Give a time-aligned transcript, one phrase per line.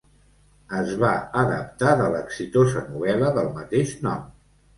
[0.77, 4.27] Es va adaptar de l'exitosa novel·la del mateix nom.